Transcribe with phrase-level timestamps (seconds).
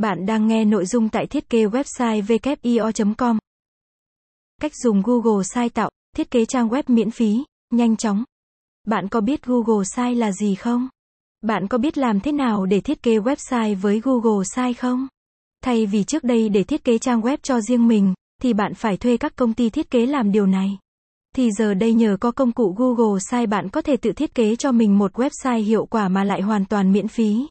[0.00, 3.38] Bạn đang nghe nội dung tại thiết kế website wio.com.
[4.60, 8.24] Cách dùng Google Site tạo, thiết kế trang web miễn phí, nhanh chóng.
[8.86, 10.88] Bạn có biết Google Site là gì không?
[11.40, 15.06] Bạn có biết làm thế nào để thiết kế website với Google Site không?
[15.64, 18.96] Thay vì trước đây để thiết kế trang web cho riêng mình, thì bạn phải
[18.96, 20.78] thuê các công ty thiết kế làm điều này.
[21.36, 24.56] Thì giờ đây nhờ có công cụ Google Site, bạn có thể tự thiết kế
[24.56, 27.46] cho mình một website hiệu quả mà lại hoàn toàn miễn phí.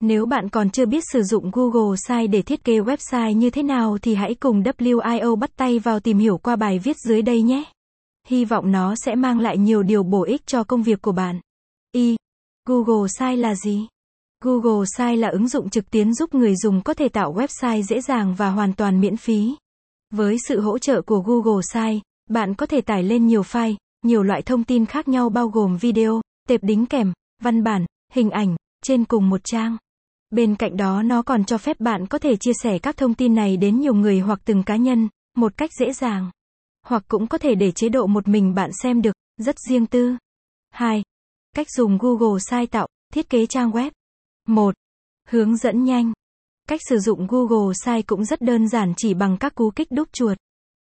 [0.00, 3.62] Nếu bạn còn chưa biết sử dụng Google Sites để thiết kế website như thế
[3.62, 7.42] nào thì hãy cùng WIO bắt tay vào tìm hiểu qua bài viết dưới đây
[7.42, 7.64] nhé.
[8.26, 11.40] Hy vọng nó sẽ mang lại nhiều điều bổ ích cho công việc của bạn.
[11.92, 12.16] Y.
[12.68, 13.86] Google Sites là gì?
[14.44, 18.00] Google Sites là ứng dụng trực tuyến giúp người dùng có thể tạo website dễ
[18.00, 19.54] dàng và hoàn toàn miễn phí.
[20.14, 24.22] Với sự hỗ trợ của Google Sites, bạn có thể tải lên nhiều file, nhiều
[24.22, 28.56] loại thông tin khác nhau bao gồm video, tệp đính kèm, văn bản, hình ảnh,
[28.84, 29.76] trên cùng một trang.
[30.30, 33.34] Bên cạnh đó nó còn cho phép bạn có thể chia sẻ các thông tin
[33.34, 36.30] này đến nhiều người hoặc từng cá nhân, một cách dễ dàng.
[36.86, 40.16] Hoặc cũng có thể để chế độ một mình bạn xem được, rất riêng tư.
[40.70, 41.02] 2.
[41.56, 43.90] Cách dùng Google sai tạo, thiết kế trang web.
[44.48, 44.74] 1.
[45.28, 46.12] Hướng dẫn nhanh.
[46.68, 50.08] Cách sử dụng Google Sai cũng rất đơn giản chỉ bằng các cú kích đúc
[50.12, 50.38] chuột.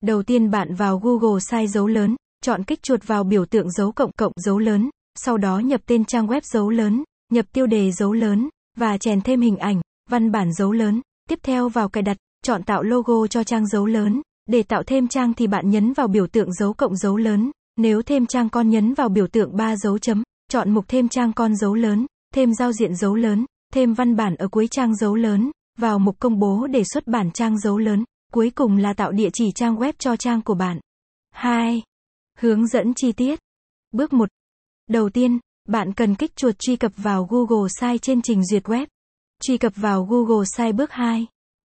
[0.00, 3.92] Đầu tiên bạn vào Google Sai dấu lớn, chọn kích chuột vào biểu tượng dấu
[3.92, 7.92] cộng cộng dấu lớn, sau đó nhập tên trang web dấu lớn, nhập tiêu đề
[7.92, 11.00] dấu lớn, và chèn thêm hình ảnh, văn bản dấu lớn.
[11.28, 14.22] Tiếp theo vào cài đặt, chọn tạo logo cho trang dấu lớn.
[14.46, 17.50] Để tạo thêm trang thì bạn nhấn vào biểu tượng dấu cộng dấu lớn.
[17.76, 21.32] Nếu thêm trang con nhấn vào biểu tượng ba dấu chấm, chọn mục thêm trang
[21.32, 25.14] con dấu lớn, thêm giao diện dấu lớn, thêm văn bản ở cuối trang dấu
[25.14, 29.12] lớn, vào mục công bố để xuất bản trang dấu lớn, cuối cùng là tạo
[29.12, 30.80] địa chỉ trang web cho trang của bạn.
[31.30, 31.82] 2.
[32.38, 33.40] Hướng dẫn chi tiết.
[33.92, 34.28] Bước 1.
[34.90, 35.38] Đầu tiên,
[35.70, 38.86] bạn cần kích chuột truy cập vào Google Sites trên trình duyệt web.
[39.42, 41.26] Truy cập vào Google Sites bước 2.